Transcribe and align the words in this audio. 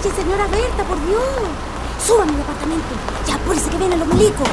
calle, 0.00 0.14
señora 0.14 0.46
Berta, 0.46 0.84
por 0.84 1.06
Dios? 1.06 1.22
Suba 2.04 2.22
a 2.22 2.26
mi 2.26 2.36
departamento. 2.36 2.88
Ya 3.26 3.34
apúrese 3.34 3.70
que 3.70 3.76
vienen 3.76 3.98
los 3.98 4.08
milicos. 4.08 4.48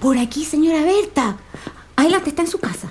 Por 0.00 0.18
aquí, 0.18 0.44
señora 0.44 0.82
Berta. 0.82 1.36
Adelante 1.96 2.30
está 2.30 2.42
en 2.42 2.48
su 2.48 2.58
casa. 2.58 2.88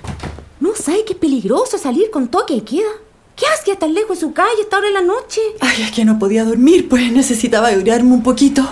¿No 0.60 0.74
sabe 0.74 1.04
que 1.04 1.12
es 1.14 1.18
peligroso 1.18 1.78
salir 1.78 2.10
con 2.10 2.28
toque 2.28 2.54
de 2.54 2.64
queda? 2.64 2.90
¿Qué 3.36 3.46
hace 3.46 3.74
tan 3.74 3.92
lejos 3.92 4.16
de 4.16 4.26
su 4.26 4.32
calle 4.32 4.60
esta 4.60 4.78
hora 4.78 4.86
de 4.86 4.94
la 4.94 5.02
noche? 5.02 5.40
Ay, 5.60 5.82
es 5.82 5.90
que 5.90 6.04
no 6.04 6.20
podía 6.20 6.44
dormir, 6.44 6.88
pues 6.88 7.10
necesitaba 7.10 7.68
ayudarme 7.68 8.12
un 8.12 8.22
poquito. 8.22 8.64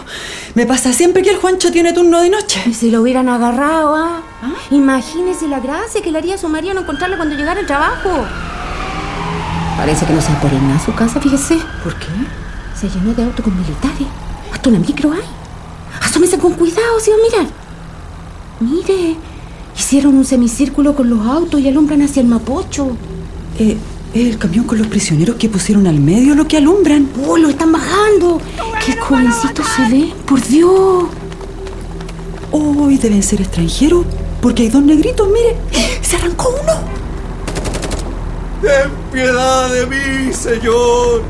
Me 0.55 0.67
pasa 0.67 0.93
siempre 0.93 1.23
que 1.23 1.31
el 1.31 1.39
Juancho 1.39 1.73
tiene 1.73 1.93
turno 1.93 2.21
de 2.21 2.31
noche. 2.31 2.63
Y 2.67 2.75
si 2.75 2.91
lo 2.91 3.03
hubieran 3.03 3.29
agarrado, 3.29 3.97
¿ah? 3.97 4.23
Imagínese 4.71 5.49
la 5.49 5.59
gracia 5.59 6.01
que 6.01 6.13
le 6.13 6.19
haría 6.19 6.37
a 6.37 6.39
su 6.39 6.49
marido 6.49 6.75
no 6.75 6.83
encontrarlo 6.83 7.17
cuando 7.17 7.35
llegara 7.35 7.59
al 7.59 7.67
trabajo. 7.67 8.11
Parece 9.77 10.07
que 10.07 10.13
no 10.13 10.21
se 10.21 10.33
va 10.33 10.75
a 10.77 10.85
su 10.85 10.95
casa, 10.95 11.21
fíjese. 11.21 11.59
¿Por 11.83 11.95
qué? 11.97 12.07
Se 12.79 12.89
llenó 12.89 13.15
de 13.15 13.25
autos 13.25 13.45
con 13.45 13.57
militares. 13.57 14.07
Hasta 14.53 14.69
una 14.69 14.79
micro 14.79 15.13
hay. 15.13 15.21
Asómese 16.01 16.39
con 16.39 16.53
cuidado, 16.53 17.01
si 17.01 17.11
va 17.11 17.17
a 17.17 17.41
mirar. 17.41 17.53
Mire, 18.61 19.17
hicieron 19.77 20.15
un 20.17 20.25
semicírculo 20.25 20.95
con 20.95 21.09
los 21.11 21.27
autos 21.27 21.61
y 21.61 21.69
alumbran 21.69 22.03
hacia 22.03 22.21
el 22.21 22.29
Mapocho. 22.29 22.97
Eh, 23.59 23.77
¿Es 24.15 24.29
el 24.29 24.39
camión 24.39 24.67
con 24.67 24.77
los 24.77 24.89
prisioneros 24.89 25.37
que 25.37 25.49
pusieron 25.49 25.87
al 25.87 25.99
medio 25.99 26.35
lo 26.35 26.47
que 26.47 26.59
alumbran? 26.59 27.09
¡Oh, 27.27 27.39
lo 27.39 27.49
están 27.49 27.73
bajando! 27.73 28.41
¡Qué 28.85 28.95
jovencito 28.97 29.63
se 29.65 29.89
ve! 29.91 30.13
¡Por 30.27 30.47
Dios! 30.47 31.05
Hoy 32.51 32.99
deben 32.99 33.23
ser 33.23 33.41
extranjeros, 33.41 34.05
porque 34.43 34.65
hay 34.65 34.69
dos 34.69 34.83
negritos, 34.83 35.27
mire. 35.29 35.57
Se 36.03 36.17
arrancó 36.17 36.51
uno. 36.63 37.02
Ten 38.63 38.91
piedad 39.13 39.71
de 39.71 39.87
mí, 39.87 40.33
Señor. 40.33 41.23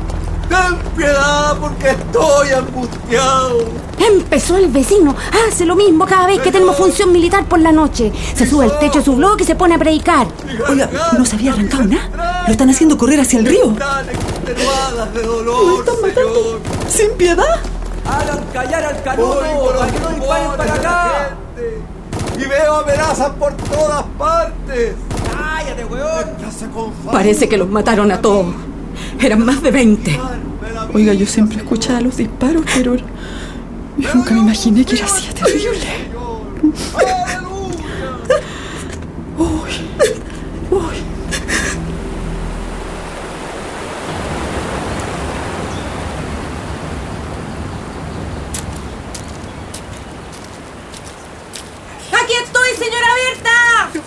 Ten 0.47 0.77
piedad 0.95 1.57
porque 1.59 1.89
estoy 1.89 2.49
angustiado. 2.51 3.57
Empezó 3.97 4.57
el 4.57 4.67
vecino. 4.67 5.15
Hace 5.47 5.65
lo 5.65 5.75
mismo 5.75 6.05
cada 6.05 6.27
vez 6.27 6.39
que 6.41 6.51
tenemos 6.51 6.77
función 6.77 7.11
militar 7.11 7.45
por 7.45 7.59
la 7.59 7.71
noche. 7.71 8.11
Se 8.35 8.45
sube 8.45 8.65
al 8.65 8.77
techo 8.77 8.99
de 8.99 9.05
su 9.05 9.15
bloque 9.15 9.43
y 9.43 9.47
se 9.47 9.55
pone 9.55 9.73
a 9.73 9.79
predicar. 9.79 10.27
Oiga, 10.69 10.87
no 11.17 11.25
se 11.25 11.35
había 11.35 11.53
arrancado 11.53 11.85
nada. 11.85 12.43
Lo 12.45 12.51
están 12.51 12.69
haciendo 12.69 12.97
correr 12.99 13.19
hacia 13.19 13.39
el 13.39 13.45
río. 13.47 13.71
Están 13.71 14.09
extenuadas 14.09 15.13
de 15.15 15.23
dolor, 15.23 15.65
Lo 15.65 15.79
están 15.79 16.01
matando. 16.01 16.33
Señor. 16.33 16.61
¿Sin 16.87 17.11
piedad? 17.17 17.59
Hagan 18.05 18.43
callar 18.53 18.83
al 18.85 19.01
canudo 19.01 19.73
para 19.75 19.91
que 19.91 19.99
no 19.99 20.09
disparen 20.09 20.51
para 20.57 20.73
acá. 20.75 21.29
gente. 21.55 21.81
Y 22.37 22.47
veo 22.47 22.75
amenazas 22.75 23.29
por 23.39 23.53
todas 23.53 24.03
partes. 24.19 24.93
Cállate, 25.63 25.85
weón. 25.85 26.25
Parece 27.11 27.47
que 27.47 27.57
los 27.57 27.69
mataron 27.69 28.11
a 28.11 28.21
todos. 28.21 28.53
Eran 29.21 29.45
más 29.45 29.61
de 29.61 29.71
20. 29.71 30.11
Darme 30.11 30.73
la 30.73 30.85
Oiga, 30.93 31.13
yo 31.13 31.25
siempre 31.25 31.57
escuchaba 31.57 32.01
los 32.01 32.17
disparos, 32.17 32.63
pero 32.73 32.95
yo 32.95 34.13
nunca 34.13 34.33
me 34.33 34.39
imaginé 34.41 34.85
que 34.85 34.95
era 34.95 35.05
así 35.05 35.27
de 35.27 35.33
terrible. 35.33 35.77
Uy, 39.37 39.71
uy. 40.71 40.95
¡Aquí 52.11 52.33
estoy, 52.43 52.69
señora 52.77 53.07
Berta! 53.15 53.57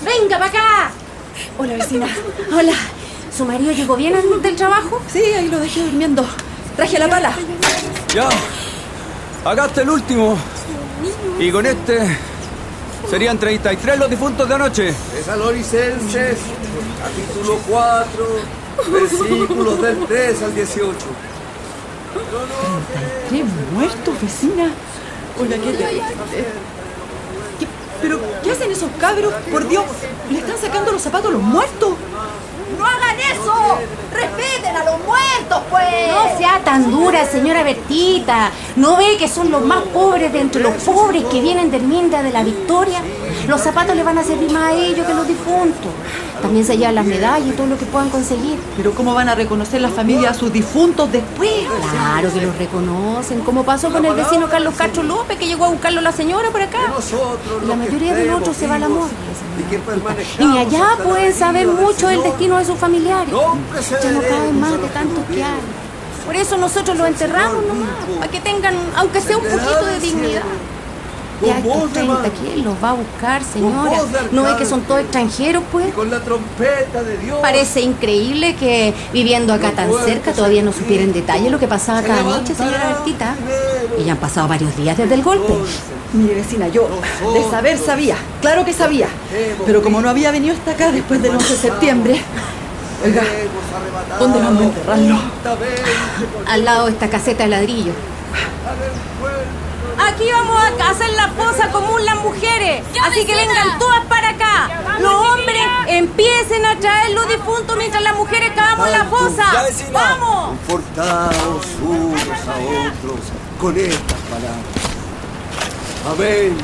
¡Venga 0.04 0.38
para 0.38 0.50
acá! 0.50 0.75
Hola, 1.58 1.74
vecina. 1.74 2.06
Hola. 2.56 2.72
¿Su 3.36 3.44
marido 3.44 3.72
llegó 3.72 3.96
bien 3.96 4.14
del 4.42 4.56
trabajo? 4.56 5.00
Sí, 5.12 5.20
ahí 5.22 5.48
lo 5.48 5.58
dejé 5.58 5.82
durmiendo. 5.82 6.24
Traje 6.76 6.98
la 6.98 7.08
pala. 7.08 7.32
Ya. 8.14 8.28
Acá 9.44 9.66
está 9.66 9.82
el 9.82 9.90
último. 9.90 10.36
Y 11.38 11.50
con 11.50 11.66
este 11.66 12.16
serían 13.10 13.38
33 13.38 13.98
los 13.98 14.10
difuntos 14.10 14.48
de 14.48 14.54
anoche. 14.54 14.94
Tesalonicenses, 15.14 16.38
capítulo 17.02 17.58
4, 17.68 18.26
versículos 18.90 19.82
del 19.82 19.98
3 20.06 20.42
al 20.42 20.54
18. 20.54 20.96
¡Qué 23.30 23.44
muertos, 23.72 24.14
vecina! 24.22 24.70
Oiga, 25.38 25.56
¿qué, 25.56 25.72
¿qué- 25.76 26.46
¿Pero 28.00 28.20
qué 28.42 28.52
hacen 28.52 28.70
esos 28.70 28.90
cabros? 29.00 29.32
Por 29.50 29.68
Dios, 29.68 29.84
le 30.30 30.38
están 30.38 30.58
sacando 30.58 30.92
los 30.92 31.02
zapatos 31.02 31.30
a 31.30 31.32
los 31.32 31.42
muertos. 31.42 31.94
¡No 32.78 32.84
hagan 32.84 33.15
eso! 33.32 33.78
¡Respeten 34.12 34.76
a 34.76 34.84
los 34.84 34.98
muertos, 35.04 35.62
pues! 35.70 35.84
No 36.10 36.38
sea 36.38 36.60
tan 36.64 36.90
dura, 36.90 37.24
señora 37.26 37.62
Bertita. 37.62 38.50
¿No 38.76 38.96
ve 38.96 39.16
que 39.18 39.28
son 39.28 39.50
los 39.50 39.64
más 39.64 39.82
pobres 39.84 40.32
de 40.32 40.40
entre 40.40 40.62
los 40.62 40.74
pobres 40.82 41.24
que 41.24 41.40
vienen 41.40 41.70
del 41.70 41.82
Minda 41.82 42.22
de 42.22 42.30
la 42.30 42.42
Victoria? 42.42 43.00
Los 43.46 43.60
zapatos 43.60 43.94
le 43.94 44.02
van 44.02 44.18
a 44.18 44.24
servir 44.24 44.50
más 44.50 44.72
a 44.72 44.74
ellos 44.74 45.06
que 45.06 45.12
a 45.12 45.16
los 45.16 45.28
difuntos. 45.28 45.92
También 46.42 46.64
se 46.64 46.76
llevan 46.76 46.94
las 46.96 47.06
medallas 47.06 47.48
y 47.48 47.52
todo 47.52 47.66
lo 47.66 47.78
que 47.78 47.86
puedan 47.86 48.10
conseguir. 48.10 48.58
Pero 48.76 48.92
¿cómo 48.92 49.14
van 49.14 49.28
a 49.28 49.34
reconocer 49.34 49.80
las 49.80 49.92
familias 49.92 50.36
a 50.36 50.38
sus 50.38 50.52
difuntos 50.52 51.10
después? 51.10 51.50
Claro 51.90 52.32
que 52.32 52.40
los 52.40 52.56
reconocen, 52.56 53.40
como 53.40 53.64
pasó 53.64 53.90
con 53.90 54.04
el 54.04 54.14
vecino 54.14 54.48
Carlos 54.48 54.74
Castro 54.76 55.02
López, 55.02 55.38
que 55.38 55.46
llegó 55.46 55.64
a 55.64 55.68
buscarlo 55.70 56.00
la 56.00 56.12
señora 56.12 56.50
por 56.50 56.60
acá. 56.60 56.78
Y 57.62 57.66
la 57.66 57.76
mayoría 57.76 58.14
de 58.14 58.26
los 58.26 58.40
otros 58.40 58.56
se 58.56 58.66
va 58.66 58.74
a 58.74 58.78
la 58.78 58.88
vivos 58.88 59.10
morgue. 59.10 60.26
Y 60.38 60.58
allá 60.58 60.98
pueden 61.02 61.34
saber 61.34 61.66
mucho 61.66 62.08
del 62.08 62.22
destino 62.22 62.58
de 62.58 62.64
sus 62.64 62.78
familiares. 62.78 63.15
Se 63.82 64.02
Ya 64.02 64.10
no 64.12 64.20
dé, 64.20 64.52
más 64.52 64.72
de 64.72 64.88
tantos 64.88 65.24
que 65.26 65.42
hay. 65.42 65.60
Por 66.24 66.34
eso 66.34 66.56
nosotros 66.56 66.96
los 66.96 67.06
enterramos 67.06 67.64
nomás, 67.64 67.90
para 68.18 68.30
que 68.30 68.40
tengan, 68.40 68.74
aunque 68.96 69.20
sea 69.20 69.38
un 69.38 69.44
poquito 69.44 69.84
de 69.84 70.00
dignidad. 70.00 70.42
Ya 71.44 71.58
estos 71.58 71.74
voz 71.74 71.88
de 71.88 72.00
30, 72.00 72.14
mando. 72.14 72.30
¿quién 72.40 72.64
los 72.64 72.74
va 72.82 72.90
a 72.90 72.92
buscar, 72.94 73.44
señora? 73.44 74.00
¿No 74.32 74.42
ve 74.42 74.56
que 74.56 74.64
son 74.64 74.80
todos 74.82 75.00
extranjeros, 75.00 75.62
pues? 75.70 75.88
Y 75.88 75.92
con 75.92 76.10
la 76.10 76.20
trompeta 76.20 77.02
de 77.02 77.18
Dios. 77.18 77.38
Parece 77.42 77.82
increíble 77.82 78.56
que 78.56 78.94
viviendo 79.12 79.52
acá 79.52 79.72
tan 79.72 79.90
cerca 80.04 80.32
todavía 80.32 80.62
no 80.62 80.72
supiera 80.72 81.04
en 81.04 81.12
detalle 81.12 81.50
lo 81.50 81.58
que 81.58 81.68
pasaba 81.68 82.02
cada 82.02 82.22
noche, 82.22 82.54
señora 82.54 82.94
Bertita. 82.94 83.34
Y 83.98 84.04
ya 84.04 84.12
han 84.12 84.18
pasado 84.18 84.48
varios 84.48 84.74
días 84.76 84.96
desde 84.96 85.14
el 85.14 85.22
golpe. 85.22 85.52
Mire, 86.14 86.36
vecina, 86.36 86.68
yo 86.68 86.88
de 87.34 87.50
saber 87.50 87.76
sabía, 87.76 88.16
claro 88.40 88.64
que 88.64 88.72
sabía. 88.72 89.08
Pero 89.66 89.82
como 89.82 90.00
no 90.00 90.08
había 90.08 90.30
venido 90.30 90.54
hasta 90.54 90.70
acá 90.70 90.90
después 90.90 91.20
del 91.20 91.32
11 91.32 91.52
de 91.52 91.58
septiembre, 91.58 92.20
oiga, 93.04 93.22
¿dónde 94.18 94.38
vamos 94.38 94.62
a 94.62 94.64
enterrarlo? 94.64 95.18
Al 96.46 96.64
lado 96.64 96.86
de 96.86 96.92
esta 96.92 97.08
caseta 97.08 97.44
de 97.44 97.50
ladrillo. 97.50 97.92
Aquí 99.98 100.24
vamos 100.30 100.62
a 100.80 100.90
hacer 100.90 101.10
la 101.10 101.28
fosa 101.28 101.70
común 101.70 102.04
las 102.04 102.16
mujeres. 102.16 102.82
Así 103.02 103.24
que 103.24 103.34
vengan 103.34 103.78
todas 103.78 104.04
para 104.06 104.30
acá. 104.30 104.68
Los 105.00 105.12
hombres 105.12 105.62
empiecen 105.88 106.64
a 106.64 106.78
traer 106.78 107.12
los 107.12 107.28
difuntos 107.28 107.76
mientras 107.76 108.02
las 108.02 108.16
mujeres 108.16 108.52
cavamos 108.54 108.90
la 108.90 109.04
fosa. 109.04 109.44
¡Vamos! 109.92 110.48
Confortados 110.48 111.66
unos 111.82 112.22
a 112.22 112.56
otros 112.58 113.20
con 113.60 113.76
estas 113.76 114.20
palabras. 114.30 114.86
Amén. 116.12 116.56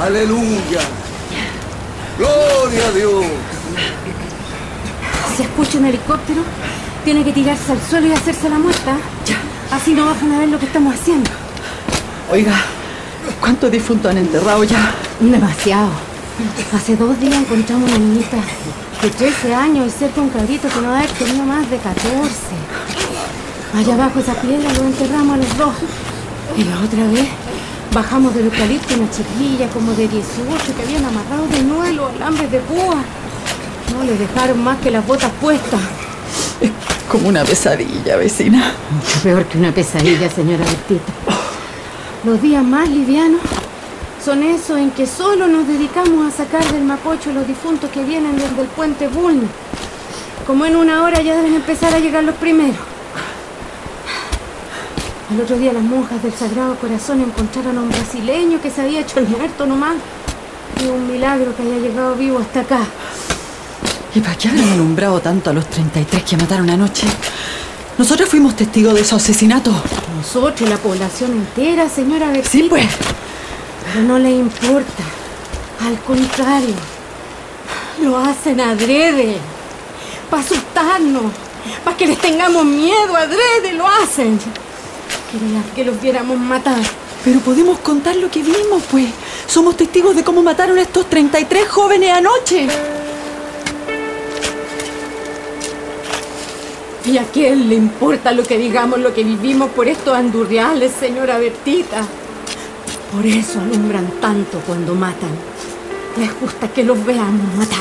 Aleluya. 0.00 0.80
Gloria 2.18 2.86
a 2.86 2.90
Dios. 2.92 3.26
Si 5.36 5.42
escucha 5.42 5.78
un 5.78 5.86
helicóptero, 5.86 6.42
tiene 7.04 7.24
que 7.24 7.32
tirarse 7.32 7.72
al 7.72 7.80
suelo 7.80 8.08
y 8.08 8.12
hacerse 8.12 8.48
la 8.48 8.58
muerta. 8.58 8.96
Así 9.70 9.94
no 9.94 10.06
bajan 10.06 10.32
a 10.32 10.38
ver 10.38 10.48
lo 10.48 10.58
que 10.58 10.66
estamos 10.66 10.94
haciendo. 10.94 11.30
Oiga, 12.30 12.54
¿cuántos 13.40 13.70
difuntos 13.70 14.10
han 14.10 14.18
enterrado 14.18 14.64
ya? 14.64 14.94
Demasiado. 15.20 15.90
Hace 16.72 16.96
dos 16.96 17.18
días 17.20 17.34
encontramos 17.34 17.90
una 17.90 17.98
niñita 17.98 18.36
de 19.02 19.10
13 19.10 19.54
años 19.54 19.86
y 19.86 19.90
cerca 19.90 20.20
un 20.20 20.28
cabrito 20.28 20.68
que 20.68 20.80
no 20.80 20.94
haber 20.94 21.10
tenido 21.10 21.44
más 21.44 21.68
de 21.70 21.76
14. 21.78 21.98
Allá 23.74 23.94
abajo 23.94 24.20
esa 24.20 24.34
piedra 24.34 24.72
lo 24.72 24.84
enterramos 24.84 25.34
a 25.34 25.36
los 25.38 25.58
dos. 25.58 25.74
Y 26.56 26.64
la 26.64 26.78
otra 26.80 27.06
vez 27.08 27.28
bajamos 27.94 28.34
del 28.34 28.46
eucalipto 28.46 28.94
una 28.94 29.10
chiquilla 29.10 29.68
como 29.68 29.92
de 29.92 30.08
18 30.08 30.76
que 30.76 30.82
habían 30.82 31.04
amarrado 31.04 31.46
de 31.48 31.62
nuevo 31.62 32.06
alambres 32.06 32.50
de 32.50 32.58
púa. 32.60 33.02
No 33.92 34.04
le 34.04 34.16
dejaron 34.16 34.62
más 34.62 34.78
que 34.80 34.90
las 34.90 35.06
botas 35.06 35.30
puestas. 35.40 35.80
Es 36.60 36.70
como 37.10 37.28
una 37.28 37.44
pesadilla, 37.44 38.16
vecina. 38.16 38.74
Mucho 38.90 39.20
peor 39.22 39.44
que 39.46 39.58
una 39.58 39.72
pesadilla, 39.72 40.30
señora 40.30 40.64
Bertita. 40.64 41.12
Los 42.24 42.42
días 42.42 42.64
más 42.64 42.88
livianos 42.88 43.40
son 44.24 44.42
esos 44.42 44.78
en 44.78 44.90
que 44.90 45.06
solo 45.06 45.46
nos 45.46 45.66
dedicamos 45.66 46.26
a 46.26 46.36
sacar 46.36 46.64
del 46.72 46.82
mapocho 46.82 47.32
los 47.32 47.46
difuntos 47.46 47.90
que 47.90 48.04
vienen 48.04 48.36
desde 48.36 48.62
el 48.62 48.68
puente 48.68 49.08
Bulnes. 49.08 49.48
Como 50.46 50.66
en 50.66 50.76
una 50.76 51.04
hora 51.04 51.20
ya 51.22 51.36
deben 51.36 51.54
empezar 51.54 51.94
a 51.94 51.98
llegar 51.98 52.24
los 52.24 52.34
primeros. 52.34 52.76
El 55.30 55.40
otro 55.42 55.58
día 55.58 55.72
las 55.74 55.82
monjas 55.82 56.22
del 56.22 56.32
Sagrado 56.32 56.74
Corazón 56.76 57.20
encontraron 57.20 57.76
a 57.76 57.82
un 57.82 57.90
brasileño 57.90 58.60
que 58.62 58.70
se 58.70 58.80
había 58.80 59.00
hecho 59.00 59.20
el 59.20 59.28
muerto 59.28 59.66
nomás. 59.66 59.96
Y 60.82 60.88
un 60.88 61.10
milagro 61.10 61.54
que 61.54 61.62
haya 61.62 61.76
llegado 61.76 62.14
vivo 62.14 62.38
hasta 62.38 62.60
acá. 62.60 62.80
¿Y 64.14 64.20
para 64.20 64.36
qué 64.36 64.48
habrán 64.48 64.70
alumbrado 64.70 65.20
tanto 65.20 65.50
a 65.50 65.52
los 65.52 65.68
33 65.68 66.22
que 66.22 66.36
mataron 66.36 66.70
anoche? 66.70 67.06
Nosotros 67.98 68.28
fuimos 68.28 68.56
testigos 68.56 68.94
de 68.94 69.02
esos 69.02 69.22
asesinatos. 69.22 69.74
Nosotros, 70.16 70.68
la 70.68 70.76
población 70.78 71.32
entera, 71.32 71.88
señora 71.88 72.28
Bertita. 72.28 72.50
Sí, 72.50 72.62
pues. 72.68 72.86
Pero 73.84 74.04
no 74.04 74.18
le 74.18 74.30
importa. 74.30 75.02
Al 75.84 75.98
contrario, 76.00 76.74
lo 78.02 78.16
hacen 78.16 78.60
adrede. 78.60 79.36
Para 80.30 80.42
asustarnos. 80.42 81.32
Para 81.84 81.96
que 81.96 82.06
les 82.06 82.18
tengamos 82.18 82.64
miedo, 82.64 83.16
adrede 83.16 83.74
lo 83.74 83.86
hacen. 83.86 84.38
Querían 85.30 85.64
que 85.74 85.84
los 85.84 86.00
viéramos 86.00 86.38
matar. 86.38 86.80
Pero 87.24 87.40
podemos 87.40 87.78
contar 87.80 88.16
lo 88.16 88.30
que 88.30 88.42
vimos, 88.42 88.82
pues. 88.90 89.08
Somos 89.46 89.76
testigos 89.76 90.16
de 90.16 90.24
cómo 90.24 90.42
mataron 90.42 90.78
a 90.78 90.82
estos 90.82 91.10
33 91.10 91.68
jóvenes 91.68 92.12
anoche. 92.12 92.68
¿Y 97.08 97.16
a 97.16 97.24
quién 97.24 97.70
le 97.70 97.74
importa 97.74 98.32
lo 98.32 98.42
que 98.42 98.58
digamos, 98.58 98.98
lo 98.98 99.14
que 99.14 99.24
vivimos 99.24 99.70
por 99.70 99.88
estos 99.88 100.14
andurriales, 100.14 100.92
señora 100.92 101.38
Bertita? 101.38 102.06
Por 103.10 103.24
eso 103.24 103.58
alumbran 103.60 104.06
tanto 104.20 104.60
cuando 104.66 104.94
matan. 104.94 105.30
Les 106.18 106.38
gusta 106.38 106.68
que 106.68 106.84
los 106.84 107.02
veamos 107.06 107.56
matar. 107.56 107.78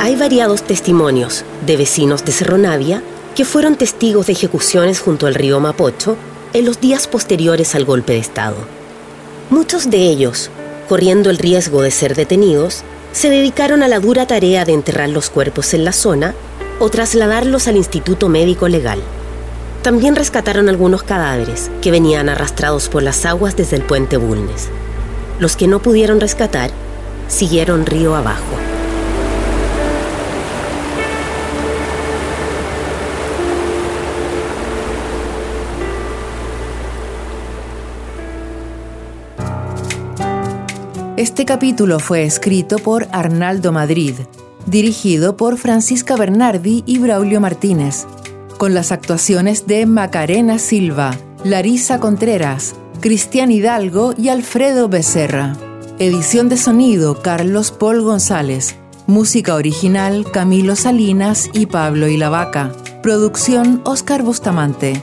Hay 0.00 0.16
variados 0.16 0.64
testimonios 0.64 1.44
de 1.64 1.76
vecinos 1.76 2.24
de 2.24 2.32
Cerro 2.32 2.58
Navia 2.58 3.00
que 3.36 3.44
fueron 3.44 3.76
testigos 3.76 4.26
de 4.26 4.32
ejecuciones 4.32 4.98
junto 4.98 5.28
al 5.28 5.36
río 5.36 5.60
Mapocho 5.60 6.16
en 6.52 6.64
los 6.64 6.80
días 6.80 7.06
posteriores 7.06 7.74
al 7.74 7.84
golpe 7.84 8.14
de 8.14 8.18
Estado. 8.20 8.56
Muchos 9.50 9.90
de 9.90 9.98
ellos, 9.98 10.50
corriendo 10.88 11.30
el 11.30 11.38
riesgo 11.38 11.82
de 11.82 11.90
ser 11.90 12.14
detenidos, 12.14 12.82
se 13.12 13.30
dedicaron 13.30 13.82
a 13.82 13.88
la 13.88 14.00
dura 14.00 14.26
tarea 14.26 14.64
de 14.64 14.72
enterrar 14.72 15.08
los 15.08 15.30
cuerpos 15.30 15.74
en 15.74 15.84
la 15.84 15.92
zona 15.92 16.34
o 16.80 16.90
trasladarlos 16.90 17.68
al 17.68 17.76
Instituto 17.76 18.28
Médico 18.28 18.68
Legal. 18.68 19.00
También 19.82 20.16
rescataron 20.16 20.68
algunos 20.68 21.02
cadáveres 21.02 21.70
que 21.80 21.90
venían 21.90 22.28
arrastrados 22.28 22.88
por 22.88 23.02
las 23.02 23.24
aguas 23.24 23.56
desde 23.56 23.76
el 23.76 23.82
puente 23.82 24.16
Bulnes. 24.16 24.68
Los 25.38 25.56
que 25.56 25.68
no 25.68 25.80
pudieron 25.80 26.20
rescatar 26.20 26.70
siguieron 27.28 27.86
río 27.86 28.14
abajo. 28.16 28.67
Este 41.18 41.44
capítulo 41.44 41.98
fue 41.98 42.22
escrito 42.22 42.78
por 42.78 43.08
Arnaldo 43.10 43.72
Madrid, 43.72 44.14
dirigido 44.66 45.36
por 45.36 45.58
Francisca 45.58 46.14
Bernardi 46.14 46.84
y 46.86 47.00
Braulio 47.00 47.40
Martínez, 47.40 48.06
con 48.56 48.72
las 48.72 48.92
actuaciones 48.92 49.66
de 49.66 49.84
Macarena 49.84 50.60
Silva, 50.60 51.16
Larisa 51.42 51.98
Contreras, 51.98 52.76
Cristian 53.00 53.50
Hidalgo 53.50 54.14
y 54.16 54.28
Alfredo 54.28 54.88
Becerra. 54.88 55.56
Edición 55.98 56.48
de 56.48 56.56
sonido 56.56 57.20
Carlos 57.20 57.72
Paul 57.72 58.02
González. 58.02 58.76
Música 59.08 59.56
original 59.56 60.24
Camilo 60.30 60.76
Salinas 60.76 61.50
y 61.52 61.66
Pablo 61.66 62.06
Ilavaca. 62.06 62.70
Producción 63.02 63.80
Oscar 63.82 64.22
Bustamante. 64.22 65.02